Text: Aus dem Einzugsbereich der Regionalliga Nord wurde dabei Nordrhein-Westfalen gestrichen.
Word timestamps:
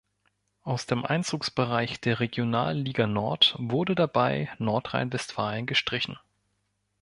Aus 0.63 0.87
dem 0.87 1.05
Einzugsbereich 1.05 1.99
der 2.01 2.19
Regionalliga 2.21 3.05
Nord 3.05 3.53
wurde 3.59 3.93
dabei 3.93 4.49
Nordrhein-Westfalen 4.57 5.67
gestrichen. 5.67 6.17